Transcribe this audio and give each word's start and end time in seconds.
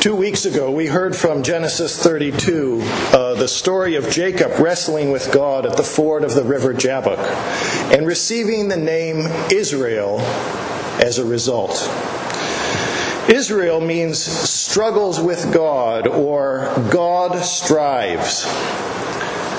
Two 0.00 0.14
weeks 0.14 0.44
ago, 0.44 0.70
we 0.70 0.86
heard 0.86 1.16
from 1.16 1.42
Genesis 1.42 2.00
32 2.00 2.78
uh, 2.82 3.34
the 3.34 3.48
story 3.48 3.96
of 3.96 4.08
Jacob 4.10 4.52
wrestling 4.60 5.10
with 5.10 5.32
God 5.32 5.66
at 5.66 5.76
the 5.76 5.82
ford 5.82 6.22
of 6.22 6.34
the 6.34 6.44
river 6.44 6.72
Jabbok 6.72 7.18
and 7.92 8.06
receiving 8.06 8.68
the 8.68 8.76
name 8.76 9.26
Israel 9.50 10.20
as 11.00 11.18
a 11.18 11.24
result. 11.24 11.72
Israel 13.28 13.80
means 13.80 14.18
struggles 14.18 15.20
with 15.20 15.52
God 15.52 16.06
or 16.06 16.72
God 16.92 17.44
strives. 17.44 18.44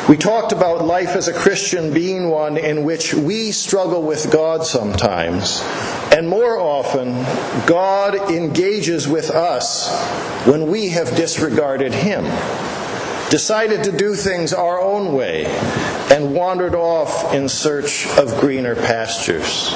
We 0.10 0.18
talked 0.18 0.52
about 0.54 0.84
life 0.84 1.10
as 1.10 1.28
a 1.28 1.34
Christian 1.34 1.94
being 1.94 2.30
one 2.30 2.58
in 2.58 2.84
which 2.84 3.14
we 3.14 3.52
struggle 3.52 4.02
with 4.02 4.32
God 4.32 4.66
sometimes, 4.66 5.62
and 6.12 6.28
more 6.28 6.58
often, 6.58 7.12
God 7.68 8.16
engages 8.32 9.08
with 9.08 9.30
us 9.30 9.88
when 10.48 10.66
we 10.72 10.90
have 10.90 11.16
disregarded 11.16 11.94
Him, 11.94 12.24
decided 13.30 13.84
to 13.84 13.92
do 13.92 14.16
things 14.16 14.52
our 14.52 14.82
own 14.82 15.14
way, 15.14 15.46
and 16.10 16.34
wandered 16.34 16.74
off 16.74 17.32
in 17.32 17.48
search 17.48 18.08
of 18.18 18.36
greener 18.42 18.74
pastures. 18.74 19.76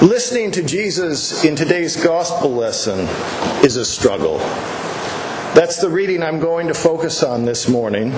Listening 0.00 0.50
to 0.52 0.62
Jesus 0.62 1.44
in 1.44 1.54
today's 1.54 2.02
gospel 2.02 2.50
lesson 2.50 3.00
is 3.62 3.76
a 3.76 3.84
struggle. 3.84 4.40
That's 5.54 5.76
the 5.76 5.88
reading 5.88 6.24
I'm 6.24 6.40
going 6.40 6.66
to 6.66 6.74
focus 6.74 7.22
on 7.22 7.44
this 7.44 7.68
morning. 7.68 8.10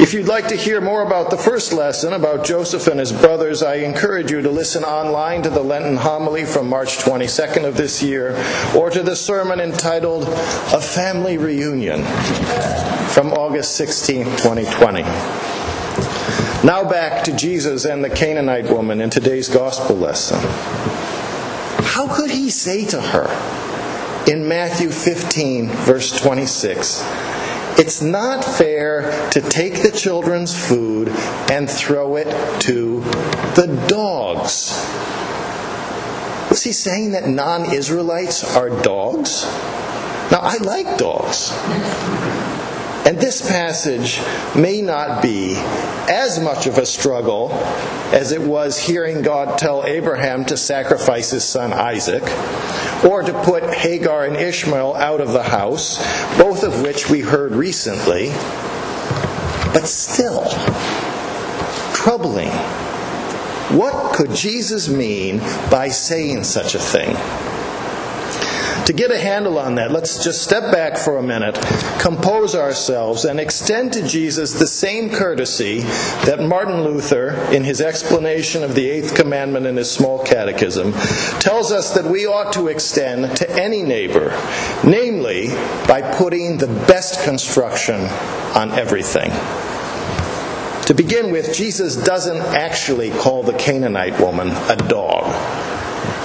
If 0.00 0.14
you'd 0.14 0.28
like 0.28 0.46
to 0.48 0.54
hear 0.54 0.80
more 0.80 1.02
about 1.02 1.30
the 1.30 1.36
first 1.36 1.72
lesson 1.72 2.12
about 2.12 2.44
Joseph 2.44 2.86
and 2.86 3.00
his 3.00 3.10
brothers, 3.10 3.64
I 3.64 3.76
encourage 3.76 4.30
you 4.30 4.40
to 4.40 4.48
listen 4.48 4.84
online 4.84 5.42
to 5.42 5.50
the 5.50 5.60
Lenten 5.60 5.96
homily 5.96 6.44
from 6.44 6.68
March 6.68 6.98
22nd 6.98 7.64
of 7.64 7.76
this 7.76 8.00
year 8.00 8.36
or 8.76 8.90
to 8.90 9.02
the 9.02 9.16
sermon 9.16 9.58
entitled 9.58 10.22
A 10.22 10.80
Family 10.80 11.36
Reunion 11.36 12.04
from 13.08 13.32
August 13.32 13.74
16, 13.74 14.24
2020. 14.36 15.02
Now 16.64 16.88
back 16.88 17.24
to 17.24 17.32
Jesus 17.32 17.84
and 17.84 18.04
the 18.04 18.10
Canaanite 18.10 18.70
woman 18.70 19.00
in 19.00 19.10
today's 19.10 19.48
gospel 19.48 19.96
lesson. 19.96 20.38
How 21.84 22.14
could 22.14 22.30
he 22.30 22.50
say 22.50 22.84
to 22.86 23.00
her, 23.00 23.26
in 24.30 24.46
Matthew 24.46 24.90
15, 24.90 25.68
verse 25.68 26.12
26. 26.20 27.02
It's 27.78 28.02
not 28.02 28.44
fair 28.44 29.30
to 29.30 29.40
take 29.40 29.82
the 29.82 29.92
children's 29.92 30.52
food 30.52 31.08
and 31.50 31.70
throw 31.70 32.16
it 32.16 32.26
to 32.62 33.00
the 33.54 33.84
dogs. 33.88 34.72
Was 36.50 36.64
he 36.64 36.72
saying 36.72 37.12
that 37.12 37.28
non 37.28 37.72
Israelites 37.72 38.56
are 38.56 38.68
dogs? 38.82 39.44
Now, 40.32 40.40
I 40.42 40.56
like 40.58 40.98
dogs. 40.98 41.52
And 43.06 43.16
this 43.18 43.48
passage 43.48 44.20
may 44.54 44.82
not 44.82 45.22
be 45.22 45.54
as 46.10 46.40
much 46.40 46.66
of 46.66 46.76
a 46.78 46.84
struggle 46.84 47.50
as 48.12 48.32
it 48.32 48.42
was 48.42 48.78
hearing 48.78 49.22
God 49.22 49.56
tell 49.56 49.84
Abraham 49.84 50.44
to 50.46 50.56
sacrifice 50.56 51.30
his 51.30 51.44
son 51.44 51.72
Isaac, 51.72 52.22
or 53.04 53.22
to 53.22 53.32
put 53.44 53.62
Hagar 53.72 54.24
and 54.24 54.36
Ishmael 54.36 54.94
out 54.94 55.20
of 55.20 55.32
the 55.32 55.42
house, 55.42 55.98
both 56.36 56.62
of 56.62 56.82
which 56.82 57.08
we 57.08 57.20
heard 57.20 57.52
recently. 57.52 58.28
But 59.72 59.86
still, 59.86 60.44
troubling. 61.94 62.50
What 63.76 64.14
could 64.14 64.34
Jesus 64.34 64.88
mean 64.88 65.38
by 65.70 65.88
saying 65.88 66.44
such 66.44 66.74
a 66.74 66.78
thing? 66.78 67.16
To 68.88 68.94
get 68.94 69.10
a 69.10 69.18
handle 69.18 69.58
on 69.58 69.74
that, 69.74 69.92
let's 69.92 70.24
just 70.24 70.42
step 70.42 70.72
back 70.72 70.96
for 70.96 71.18
a 71.18 71.22
minute, 71.22 71.56
compose 72.00 72.54
ourselves, 72.54 73.26
and 73.26 73.38
extend 73.38 73.92
to 73.92 74.08
Jesus 74.08 74.54
the 74.54 74.66
same 74.66 75.10
courtesy 75.10 75.80
that 76.24 76.40
Martin 76.40 76.84
Luther, 76.84 77.34
in 77.52 77.64
his 77.64 77.82
explanation 77.82 78.64
of 78.64 78.74
the 78.74 78.88
Eighth 78.88 79.14
Commandment 79.14 79.66
in 79.66 79.76
his 79.76 79.90
small 79.90 80.24
catechism, 80.24 80.92
tells 81.38 81.70
us 81.70 81.92
that 81.92 82.06
we 82.06 82.24
ought 82.24 82.54
to 82.54 82.68
extend 82.68 83.36
to 83.36 83.62
any 83.62 83.82
neighbor, 83.82 84.30
namely 84.82 85.48
by 85.86 86.00
putting 86.16 86.56
the 86.56 86.68
best 86.88 87.22
construction 87.24 88.00
on 88.56 88.72
everything. 88.72 89.30
To 90.86 90.94
begin 90.94 91.30
with, 91.30 91.54
Jesus 91.54 91.94
doesn't 91.94 92.40
actually 92.40 93.10
call 93.10 93.42
the 93.42 93.52
Canaanite 93.52 94.18
woman 94.18 94.48
a 94.48 94.76
dog. 94.76 95.67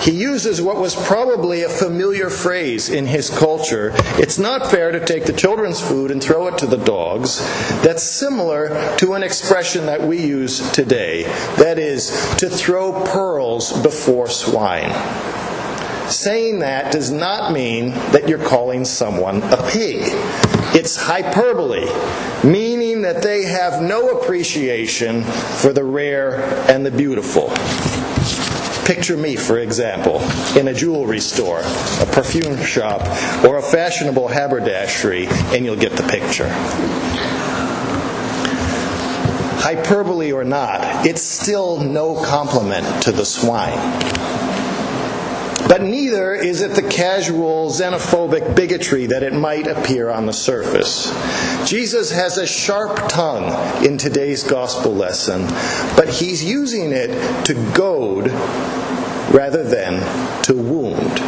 He 0.04 0.12
uses 0.12 0.62
what 0.62 0.76
was 0.76 0.96
probably 1.08 1.64
a 1.64 1.70
familiar 1.70 2.30
phrase 2.30 2.90
in 2.90 3.06
his 3.06 3.30
culture. 3.30 3.94
It's 4.20 4.38
not 4.38 4.70
fair 4.70 4.92
to 4.92 5.06
take 5.06 5.24
the 5.24 5.32
children's 5.32 5.80
food 5.80 6.12
and 6.12 6.22
throw 6.22 6.48
it 6.48 6.58
to 6.58 6.66
the 6.66 6.76
dogs. 6.76 7.40
That's 7.84 8.04
similar 8.04 8.98
to 8.98 9.14
an 9.14 9.24
expression 9.24 9.86
that 9.86 10.02
we 10.02 10.22
use 10.22 10.70
today. 10.72 11.24
That 11.56 11.80
is, 11.80 12.10
to 12.40 12.50
throw 12.50 13.02
pearls 13.06 13.82
before 13.82 14.28
swine. 14.28 14.92
Saying 16.10 16.60
that 16.60 16.92
does 16.92 17.10
not 17.10 17.54
mean 17.54 17.92
that 18.12 18.28
you're 18.28 18.46
calling 18.46 18.84
someone 18.84 19.42
a 19.42 19.70
pig. 19.72 20.02
It's 20.76 20.98
hyperbole, 20.98 21.88
meaning 22.44 23.04
that 23.04 23.24
they 23.24 23.44
have 23.44 23.82
no 23.82 24.20
appreciation 24.20 25.24
for 25.24 25.72
the 25.72 25.86
rare 25.86 26.42
and 26.70 26.86
the 26.86 26.92
beautiful. 26.92 27.54
Picture 28.86 29.16
me, 29.16 29.38
for 29.38 29.60
example, 29.60 30.22
in 30.58 30.68
a 30.68 30.74
jewelry 30.74 31.22
store, 31.22 31.62
a 31.62 32.06
perfume 32.12 32.62
shop, 32.64 33.02
or 33.46 33.58
a 33.58 33.62
fashionable 33.62 34.28
haberdashery, 34.28 35.28
and 35.56 35.64
you'll 35.64 35.78
get 35.78 35.94
the 35.94 36.04
picture. 36.04 36.50
Hyperbole 39.62 40.34
or 40.34 40.44
not, 40.44 41.06
it's 41.06 41.22
still 41.22 41.80
no 41.80 42.22
compliment 42.22 43.04
to 43.04 43.14
the 43.14 43.24
swine. 43.24 43.80
But 45.74 45.82
neither 45.82 46.36
is 46.36 46.62
it 46.62 46.76
the 46.76 46.88
casual 46.88 47.72
xenophobic 47.72 48.56
bigotry 48.56 49.08
that 49.08 49.24
it 49.24 49.34
might 49.34 49.66
appear 49.66 50.08
on 50.12 50.28
the 50.28 50.32
surface. 50.32 51.08
Jesus 51.68 52.12
has 52.12 52.38
a 52.38 52.46
sharp 52.46 53.10
tongue 53.10 53.84
in 53.84 53.98
today's 53.98 54.44
gospel 54.44 54.94
lesson, 54.94 55.48
but 55.96 56.10
he's 56.10 56.44
using 56.44 56.92
it 56.92 57.10
to 57.46 57.56
goad 57.74 58.28
rather 59.34 59.64
than 59.64 59.94
to 60.44 60.54
wound. 60.54 61.20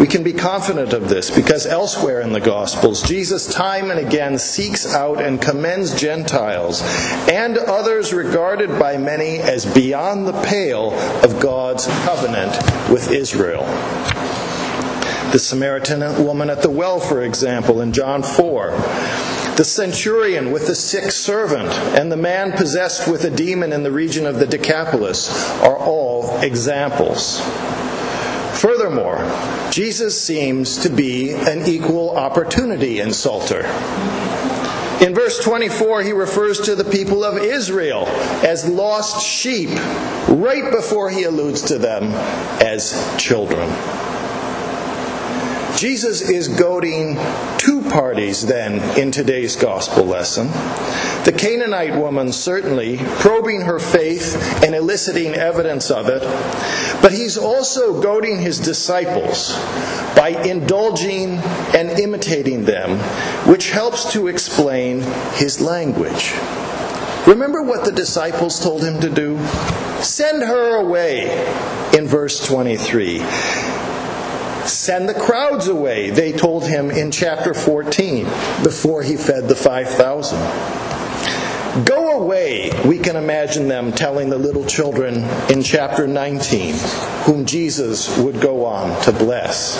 We 0.00 0.06
can 0.06 0.22
be 0.22 0.32
confident 0.32 0.92
of 0.92 1.08
this 1.08 1.30
because 1.30 1.66
elsewhere 1.66 2.20
in 2.20 2.32
the 2.32 2.40
Gospels, 2.40 3.02
Jesus 3.02 3.46
time 3.46 3.90
and 3.90 4.00
again 4.00 4.38
seeks 4.38 4.86
out 4.86 5.20
and 5.20 5.40
commends 5.40 5.98
Gentiles 6.00 6.82
and 7.28 7.58
others 7.58 8.12
regarded 8.12 8.78
by 8.78 8.96
many 8.96 9.38
as 9.38 9.66
beyond 9.74 10.26
the 10.26 10.42
pale 10.42 10.92
of 11.22 11.40
God's 11.40 11.86
covenant 12.04 12.56
with 12.90 13.10
Israel. 13.10 13.64
The 15.32 15.38
Samaritan 15.38 16.24
woman 16.24 16.50
at 16.50 16.62
the 16.62 16.70
well, 16.70 16.98
for 16.98 17.22
example, 17.22 17.80
in 17.80 17.92
John 17.92 18.22
4. 18.22 18.70
The 19.56 19.64
centurion 19.64 20.52
with 20.52 20.66
the 20.66 20.74
sick 20.74 21.10
servant 21.10 21.70
and 21.96 22.10
the 22.10 22.16
man 22.16 22.52
possessed 22.52 23.06
with 23.06 23.24
a 23.24 23.30
demon 23.30 23.72
in 23.72 23.82
the 23.82 23.92
region 23.92 24.26
of 24.26 24.38
the 24.38 24.46
Decapolis 24.46 25.50
are 25.60 25.76
all 25.76 26.38
examples. 26.40 27.40
Furthermore, 28.58 29.18
Jesus 29.72 30.20
seems 30.20 30.76
to 30.82 30.90
be 30.90 31.32
an 31.32 31.66
equal 31.66 32.14
opportunity 32.14 32.96
insulter. 32.96 33.62
In 35.00 35.14
verse 35.14 35.42
24, 35.42 36.02
he 36.02 36.12
refers 36.12 36.60
to 36.60 36.74
the 36.74 36.84
people 36.84 37.24
of 37.24 37.38
Israel 37.38 38.04
as 38.44 38.68
lost 38.68 39.26
sheep, 39.26 39.70
right 40.28 40.70
before 40.70 41.08
he 41.08 41.22
alludes 41.22 41.62
to 41.62 41.78
them 41.78 42.04
as 42.62 43.16
children. 43.16 43.66
Jesus 45.82 46.20
is 46.30 46.46
goading 46.46 47.16
two 47.58 47.82
parties 47.90 48.46
then 48.46 48.78
in 48.96 49.10
today's 49.10 49.56
gospel 49.56 50.04
lesson. 50.04 50.46
The 51.24 51.34
Canaanite 51.36 51.98
woman 51.98 52.30
certainly 52.30 52.98
probing 53.18 53.62
her 53.62 53.80
faith 53.80 54.62
and 54.62 54.76
eliciting 54.76 55.34
evidence 55.34 55.90
of 55.90 56.08
it, 56.08 56.22
but 57.02 57.10
he's 57.10 57.36
also 57.36 58.00
goading 58.00 58.38
his 58.38 58.60
disciples 58.60 59.54
by 60.14 60.40
indulging 60.46 61.38
and 61.74 61.90
imitating 61.98 62.64
them, 62.64 63.00
which 63.50 63.72
helps 63.72 64.12
to 64.12 64.28
explain 64.28 65.00
his 65.32 65.60
language. 65.60 66.32
Remember 67.26 67.60
what 67.60 67.84
the 67.84 67.90
disciples 67.90 68.62
told 68.62 68.84
him 68.84 69.00
to 69.00 69.10
do? 69.10 69.36
Send 70.00 70.44
her 70.44 70.76
away 70.76 71.44
in 71.92 72.06
verse 72.06 72.46
23. 72.46 73.81
Send 74.66 75.08
the 75.08 75.14
crowds 75.14 75.66
away, 75.66 76.10
they 76.10 76.32
told 76.32 76.66
him 76.66 76.90
in 76.90 77.10
chapter 77.10 77.52
14 77.52 78.24
before 78.62 79.02
he 79.02 79.16
fed 79.16 79.48
the 79.48 79.56
5,000. 79.56 80.38
Go 81.84 82.20
away, 82.20 82.70
we 82.86 82.98
can 82.98 83.16
imagine 83.16 83.66
them 83.66 83.92
telling 83.92 84.28
the 84.28 84.38
little 84.38 84.64
children 84.64 85.24
in 85.50 85.62
chapter 85.62 86.06
19, 86.06 86.74
whom 87.24 87.44
Jesus 87.44 88.16
would 88.18 88.40
go 88.40 88.64
on 88.64 89.02
to 89.02 89.12
bless. 89.12 89.78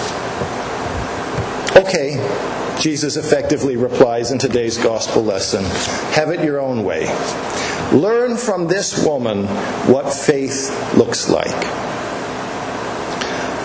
Okay, 1.76 2.17
Jesus 2.81 3.17
effectively 3.17 3.76
replies 3.76 4.32
in 4.32 4.38
today's 4.38 4.78
gospel 4.78 5.23
lesson 5.23 5.64
have 6.14 6.31
it 6.31 6.43
your 6.43 6.61
own 6.61 6.82
way. 6.82 7.06
Learn 7.93 8.37
from 8.37 8.67
this 8.67 9.05
woman 9.06 9.44
what 9.87 10.12
faith 10.12 10.96
looks 10.96 11.28
like 11.28 11.91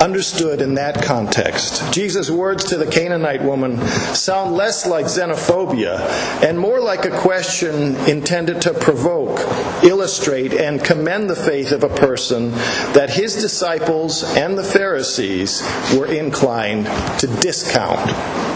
understood 0.02 0.62
in 0.62 0.76
that 0.76 1.04
context. 1.04 1.94
Jesus' 1.94 2.30
words 2.30 2.66
to 2.66 2.78
the 2.78 2.86
Canaanite 2.86 3.44
woman 3.44 3.80
sound 4.14 4.56
less 4.56 4.86
like 4.86 5.06
xenophobia 5.06 6.00
and 6.44 6.60
more 6.60 6.80
like 6.80 7.06
a 7.06 7.18
question 7.20 7.96
intended 8.08 8.62
to 8.62 8.74
provoke, 8.74 9.40
illustrate, 9.84 10.54
and 10.54 10.84
commend 10.84 11.30
the 11.30 11.36
faith 11.36 11.72
of 11.72 11.84
a 11.84 11.90
person 11.90 12.52
that 12.94 13.10
his 13.10 13.36
disciples 13.36 14.24
and 14.36 14.58
the 14.58 14.64
Pharisees 14.64 15.62
were 15.96 16.08
inclined 16.08 16.86
to 17.20 17.28
discount. 17.42 18.47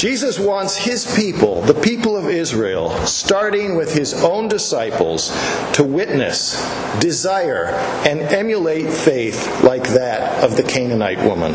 Jesus 0.00 0.38
wants 0.38 0.78
his 0.78 1.14
people, 1.14 1.60
the 1.60 1.74
people 1.74 2.16
of 2.16 2.26
Israel, 2.26 2.88
starting 3.04 3.74
with 3.74 3.92
his 3.92 4.14
own 4.24 4.48
disciples, 4.48 5.28
to 5.74 5.84
witness, 5.84 6.56
desire, 7.00 7.66
and 8.08 8.22
emulate 8.22 8.90
faith 8.90 9.62
like 9.62 9.86
that 9.88 10.42
of 10.42 10.56
the 10.56 10.62
Canaanite 10.62 11.18
woman. 11.18 11.52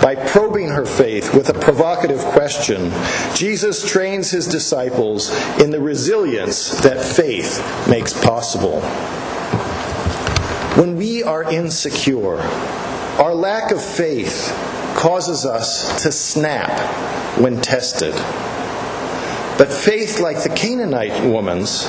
By 0.00 0.14
probing 0.14 0.70
her 0.70 0.86
faith 0.86 1.34
with 1.34 1.50
a 1.50 1.60
provocative 1.60 2.20
question, 2.20 2.90
Jesus 3.34 3.86
trains 3.86 4.30
his 4.30 4.48
disciples 4.48 5.30
in 5.60 5.68
the 5.68 5.82
resilience 5.82 6.70
that 6.80 7.04
faith 7.04 7.60
makes 7.86 8.18
possible. 8.24 8.80
When 10.80 10.96
we 10.96 11.22
are 11.22 11.42
insecure, 11.52 12.38
our 13.20 13.34
lack 13.34 13.70
of 13.70 13.84
faith 13.84 14.50
causes 15.04 15.44
us 15.44 16.02
to 16.02 16.10
snap 16.10 16.70
when 17.38 17.60
tested. 17.60 18.14
But 19.58 19.70
faith, 19.70 20.18
like 20.18 20.42
the 20.42 20.48
Canaanite 20.48 21.26
woman's, 21.26 21.84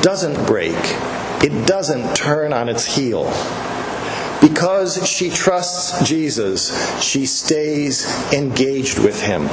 doesn't 0.00 0.46
break, 0.46 0.74
it 1.44 1.66
doesn't 1.66 2.16
turn 2.16 2.54
on 2.54 2.70
its 2.70 2.86
heel. 2.86 3.24
Because 4.40 5.06
she 5.06 5.28
trusts 5.28 6.08
Jesus, 6.08 6.72
she 7.02 7.26
stays 7.26 8.06
engaged 8.32 9.00
with 9.00 9.22
him. 9.22 9.50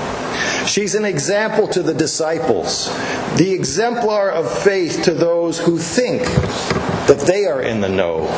She's 0.65 0.95
an 0.95 1.03
example 1.03 1.67
to 1.67 1.83
the 1.83 1.93
disciples, 1.93 2.87
the 3.35 3.51
exemplar 3.51 4.29
of 4.29 4.49
faith 4.63 5.03
to 5.03 5.13
those 5.13 5.59
who 5.59 5.77
think 5.77 6.21
that 7.07 7.21
they 7.27 7.47
are 7.47 7.61
in 7.61 7.81
the 7.81 7.89
know 7.89 8.29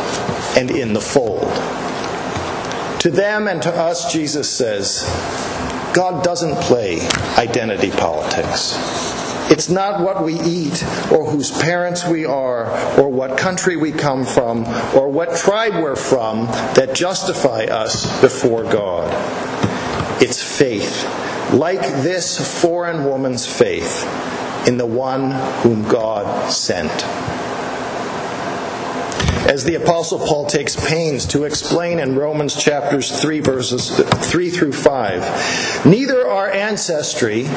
and 0.58 0.72
in 0.72 0.94
the 0.94 1.02
fold. 1.02 1.54
To 3.06 3.12
them 3.12 3.48
and 3.48 3.62
to 3.62 3.70
us, 3.70 4.12
Jesus 4.12 4.50
says, 4.50 5.04
God 5.94 6.24
doesn't 6.24 6.56
play 6.56 7.08
identity 7.38 7.92
politics. 7.92 8.74
It's 9.52 9.70
not 9.70 10.02
what 10.02 10.24
we 10.24 10.40
eat, 10.42 10.84
or 11.12 11.30
whose 11.30 11.52
parents 11.52 12.04
we 12.04 12.26
are, 12.26 12.66
or 13.00 13.10
what 13.10 13.38
country 13.38 13.78
we 13.78 13.92
come 13.92 14.26
from, 14.26 14.66
or 14.96 15.08
what 15.08 15.36
tribe 15.38 15.76
we're 15.76 15.96
from 15.96 16.48
that 16.74 16.96
justify 16.96 17.66
us 17.66 18.22
before 18.22 18.64
God. 18.64 19.12
It's 20.20 20.42
faith, 20.42 21.06
like 21.54 21.82
this 21.82 22.60
foreign 22.60 23.06
woman's 23.06 23.46
faith 23.46 24.04
in 24.68 24.78
the 24.78 24.88
one 24.88 25.30
whom 25.62 25.88
God 25.88 26.50
sent 26.52 26.90
as 29.46 29.64
the 29.64 29.76
apostle 29.76 30.20
Paul 30.20 30.48
takes 30.48 30.76
pains 30.76 31.26
to 31.28 31.44
explain 31.44 32.00
in 32.00 32.16
Romans 32.16 32.56
chapters 32.56 33.20
3 33.20 33.40
verses 33.42 33.92
3 33.92 34.50
through 34.50 34.74
5. 34.74 35.86
Neither 35.86 36.28
our 36.28 36.50
ancestry 36.50 37.48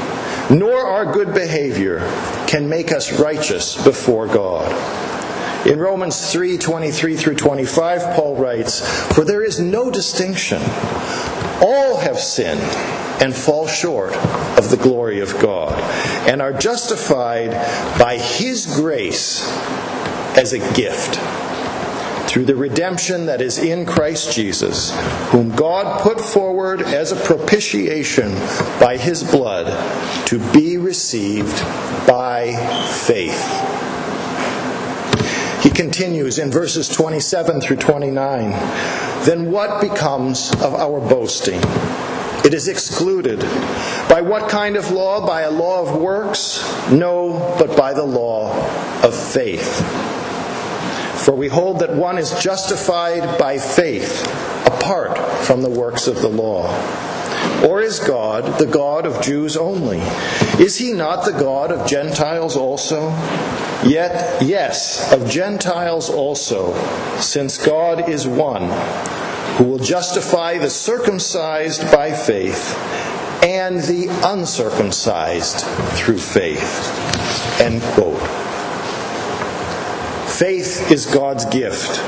nor 0.51 0.81
our 0.85 1.11
good 1.11 1.33
behavior 1.33 2.01
can 2.47 2.69
make 2.69 2.93
us 2.93 3.19
righteous 3.19 3.83
before 3.83 4.27
God. 4.27 4.69
In 5.67 5.79
Romans 5.79 6.31
3:23 6.31 7.17
through 7.17 7.35
25 7.35 8.15
Paul 8.15 8.37
writes, 8.37 8.81
"For 8.81 9.25
there 9.25 9.43
is 9.43 9.59
no 9.59 9.91
distinction. 9.91 10.63
All 11.61 11.97
have 11.97 12.21
sinned 12.21 12.61
and 13.21 13.35
fall 13.35 13.67
short 13.67 14.15
of 14.57 14.71
the 14.71 14.77
glory 14.77 15.21
of 15.21 15.39
God 15.41 15.79
and 16.29 16.41
are 16.41 16.53
justified 16.53 17.51
by 17.99 18.17
his 18.17 18.67
grace 18.67 19.43
as 20.37 20.53
a 20.53 20.59
gift 20.75 21.19
through 22.29 22.45
the 22.45 22.55
redemption 22.55 23.27
that 23.27 23.41
is 23.41 23.59
in 23.59 23.87
Christ 23.87 24.35
Jesus, 24.35 24.93
whom 25.31 25.55
God 25.57 26.03
put 26.03 26.21
forward 26.21 26.83
as 26.83 27.11
a 27.11 27.17
propitiation 27.17 28.35
by 28.79 28.99
his 28.99 29.29
blood 29.29 29.67
to 30.27 30.39
be 30.53 30.77
received 30.77 31.57
by 32.07 32.55
faith. 33.07 33.43
He 35.63 35.71
continues 35.71 36.39
in 36.39 36.51
verses 36.51 36.89
27 36.89 37.63
through 37.63 37.77
29 37.77 38.51
Then 39.25 39.51
what 39.51 39.81
becomes 39.81 40.53
of 40.57 40.75
our 40.75 41.01
boasting? 41.01 41.61
It 42.45 42.55
is 42.55 42.69
excluded. 42.69 43.41
By 44.09 44.21
what 44.21 44.49
kind 44.49 44.77
of 44.77 44.91
law? 44.91 45.27
By 45.27 45.43
a 45.43 45.51
law 45.51 45.83
of 45.83 46.01
works? 46.01 46.63
No, 46.91 47.57
but 47.59 47.77
by 47.77 47.95
the 47.95 48.05
law 48.05 48.53
of 49.03 49.15
faith. 49.15 49.83
For 51.29 51.35
we 51.35 51.49
hold 51.49 51.81
that 51.81 51.95
one 51.95 52.17
is 52.17 52.43
justified 52.43 53.39
by 53.39 53.59
faith 53.59 54.27
apart 54.67 55.19
from 55.45 55.61
the 55.61 55.69
works 55.69 56.07
of 56.07 56.23
the 56.23 56.29
law. 56.31 56.69
Or 57.63 57.83
is 57.83 57.99
God 57.99 58.59
the 58.59 58.65
God 58.65 59.05
of 59.05 59.21
Jews 59.21 59.55
only? 59.55 59.99
Is 60.59 60.79
he 60.79 60.95
not 60.95 61.27
the 61.27 61.39
God 61.39 61.71
of 61.71 61.87
Gentiles 61.87 62.57
also? 62.57 63.11
Yet, 63.85 64.43
yes, 64.43 65.13
of 65.13 65.29
Gentiles 65.29 66.09
also, 66.09 66.73
since 67.21 67.59
God 67.59 68.09
is 68.09 68.27
one, 68.27 68.71
who 69.59 69.65
will 69.65 69.79
justify 69.81 70.57
the 70.57 70.71
circumcised 70.71 71.83
by 71.93 72.11
faith 72.11 72.75
and 73.45 73.83
the 73.83 74.09
uncircumcised 74.25 75.61
through 75.95 76.21
faith. 76.21 77.61
End 77.61 77.83
quote. 77.83 78.38
Faith 80.39 80.93
is 80.93 81.05
God's 81.05 81.45
gift. 81.47 81.99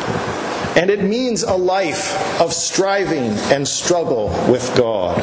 And 0.76 0.88
it 0.88 1.02
means 1.02 1.42
a 1.42 1.56
life 1.56 2.40
of 2.40 2.52
striving 2.52 3.32
and 3.52 3.66
struggle 3.66 4.28
with 4.48 4.72
God. 4.76 5.18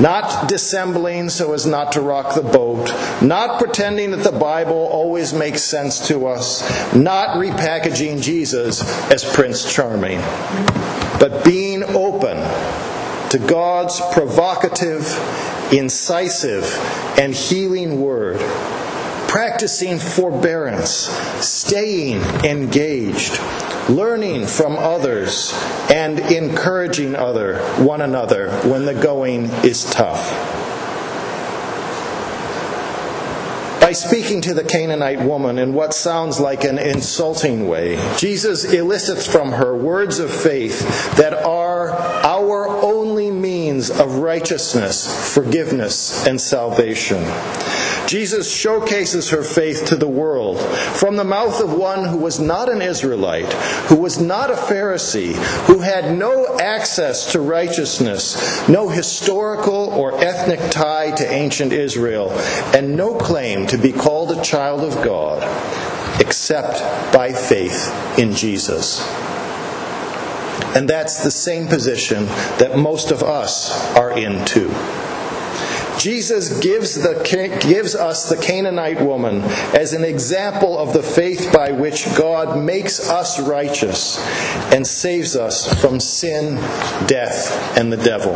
Not 0.00 0.48
dissembling 0.48 1.28
so 1.28 1.52
as 1.52 1.66
not 1.66 1.92
to 1.92 2.00
rock 2.00 2.34
the 2.34 2.42
boat, 2.42 2.90
not 3.22 3.60
pretending 3.60 4.10
that 4.10 4.24
the 4.24 4.36
Bible 4.36 4.74
always 4.74 5.32
makes 5.32 5.62
sense 5.62 6.08
to 6.08 6.26
us, 6.26 6.62
not 6.96 7.36
repackaging 7.36 8.20
Jesus 8.20 8.82
as 9.12 9.22
Prince 9.22 9.72
Charming, 9.72 10.18
but 11.20 11.44
being 11.44 11.84
open 11.84 12.38
to 13.30 13.38
God's 13.38 14.00
provocative, 14.12 15.06
incisive, 15.72 16.64
and 17.20 17.32
healing 17.32 18.00
word 18.00 18.40
practicing 19.54 20.00
forbearance, 20.00 21.08
staying 21.40 22.20
engaged, 22.44 23.38
learning 23.88 24.44
from 24.44 24.72
others, 24.76 25.52
and 25.88 26.18
encouraging 26.18 27.14
other 27.14 27.58
one 27.84 28.00
another 28.00 28.50
when 28.68 28.84
the 28.84 28.94
going 28.94 29.44
is 29.62 29.88
tough. 29.92 30.28
By 33.80 33.92
speaking 33.92 34.40
to 34.40 34.54
the 34.54 34.64
Canaanite 34.64 35.20
woman 35.20 35.58
in 35.58 35.72
what 35.72 35.94
sounds 35.94 36.40
like 36.40 36.64
an 36.64 36.78
insulting 36.78 37.68
way, 37.68 37.94
Jesus 38.18 38.64
elicits 38.64 39.24
from 39.24 39.52
her 39.52 39.76
words 39.76 40.18
of 40.18 40.32
faith 40.34 40.80
that 41.16 41.32
are 41.32 41.90
our 41.90 42.66
only 42.66 43.30
means 43.30 43.90
of 43.90 44.16
righteousness, 44.16 45.32
forgiveness, 45.32 46.26
and 46.26 46.40
salvation. 46.40 47.22
Jesus 48.14 48.48
showcases 48.48 49.30
her 49.30 49.42
faith 49.42 49.86
to 49.86 49.96
the 49.96 50.06
world 50.06 50.60
from 50.60 51.16
the 51.16 51.24
mouth 51.24 51.60
of 51.60 51.72
one 51.72 52.06
who 52.06 52.18
was 52.18 52.38
not 52.38 52.68
an 52.68 52.80
Israelite, 52.80 53.52
who 53.88 53.96
was 53.96 54.20
not 54.20 54.52
a 54.52 54.54
Pharisee, 54.54 55.34
who 55.66 55.80
had 55.80 56.16
no 56.16 56.56
access 56.60 57.32
to 57.32 57.40
righteousness, 57.40 58.68
no 58.68 58.88
historical 58.88 59.88
or 59.88 60.16
ethnic 60.22 60.60
tie 60.70 61.10
to 61.10 61.28
ancient 61.28 61.72
Israel, 61.72 62.30
and 62.72 62.96
no 62.96 63.16
claim 63.16 63.66
to 63.66 63.76
be 63.76 63.90
called 63.90 64.30
a 64.30 64.44
child 64.44 64.82
of 64.82 65.04
God 65.04 65.42
except 66.20 67.12
by 67.12 67.32
faith 67.32 67.92
in 68.16 68.32
Jesus. 68.32 69.04
And 70.76 70.88
that's 70.88 71.24
the 71.24 71.32
same 71.32 71.66
position 71.66 72.26
that 72.60 72.78
most 72.78 73.10
of 73.10 73.24
us 73.24 73.92
are 73.96 74.16
in 74.16 74.44
too. 74.44 74.72
Jesus 76.04 76.60
gives, 76.60 76.96
the, 76.96 77.14
gives 77.62 77.94
us 77.94 78.28
the 78.28 78.36
Canaanite 78.36 79.00
woman 79.00 79.40
as 79.72 79.94
an 79.94 80.04
example 80.04 80.76
of 80.76 80.92
the 80.92 81.02
faith 81.02 81.50
by 81.50 81.72
which 81.72 82.04
God 82.14 82.62
makes 82.62 83.08
us 83.08 83.40
righteous 83.40 84.18
and 84.70 84.86
saves 84.86 85.34
us 85.34 85.80
from 85.80 86.00
sin, 86.00 86.56
death, 87.06 87.78
and 87.78 87.90
the 87.90 87.96
devil. 87.96 88.34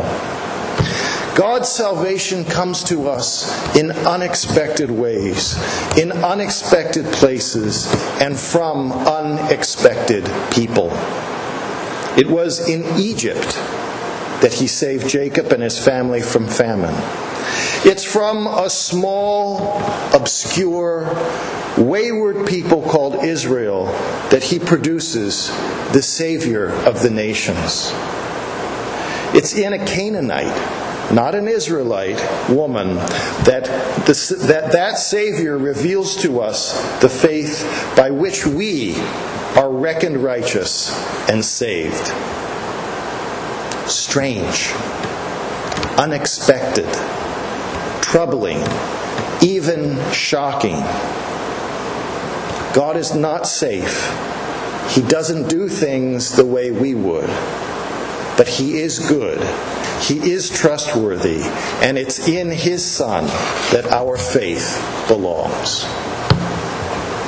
God's 1.37 1.69
salvation 1.69 2.43
comes 2.43 2.83
to 2.85 3.07
us 3.07 3.75
in 3.75 3.91
unexpected 3.91 4.89
ways, 4.89 5.55
in 5.95 6.11
unexpected 6.11 7.05
places, 7.05 7.85
and 8.19 8.35
from 8.35 8.91
unexpected 8.91 10.25
people. 10.49 10.89
It 12.17 12.29
was 12.29 12.67
in 12.67 12.83
Egypt 12.99 13.53
that 14.41 14.55
he 14.55 14.65
saved 14.65 15.07
Jacob 15.07 15.51
and 15.51 15.61
his 15.61 15.77
family 15.77 16.23
from 16.23 16.47
famine. 16.47 17.28
It's 17.85 18.03
from 18.03 18.45
a 18.45 18.69
small, 18.69 19.79
obscure, 20.13 21.07
wayward 21.77 22.45
people 22.45 22.81
called 22.81 23.23
Israel 23.23 23.85
that 24.31 24.43
he 24.43 24.59
produces 24.59 25.47
the 25.93 26.01
Savior 26.01 26.69
of 26.69 27.01
the 27.01 27.09
nations. 27.09 27.91
It's 29.33 29.55
in 29.55 29.73
a 29.73 29.85
Canaanite, 29.85 31.13
not 31.13 31.35
an 31.35 31.47
Israelite 31.47 32.19
woman, 32.49 32.95
that 33.45 33.63
the, 34.05 34.45
that, 34.47 34.71
that 34.73 34.97
Savior 34.97 35.57
reveals 35.57 36.15
to 36.17 36.41
us 36.41 36.73
the 36.99 37.09
faith 37.09 37.93
by 37.95 38.11
which 38.11 38.45
we 38.45 38.95
are 39.55 39.71
reckoned 39.71 40.17
righteous 40.23 40.91
and 41.29 41.45
saved. 41.45 42.07
Strange, 43.89 44.73
unexpected, 45.97 46.87
troubling, 48.09 48.57
even 49.43 49.95
shocking. 50.11 50.79
God 52.73 52.97
is 52.97 53.13
not 53.13 53.45
safe. 53.45 54.09
He 54.89 55.03
doesn't 55.03 55.47
do 55.47 55.69
things 55.69 56.35
the 56.35 56.45
way 56.45 56.71
we 56.71 56.95
would. 56.95 57.29
But 58.35 58.47
He 58.47 58.79
is 58.79 58.97
good. 58.97 59.39
He 60.01 60.31
is 60.31 60.49
trustworthy. 60.49 61.41
And 61.83 61.99
it's 61.99 62.27
in 62.27 62.49
His 62.49 62.83
Son 62.83 63.25
that 63.71 63.85
our 63.91 64.17
faith 64.17 64.83
belongs. 65.07 65.85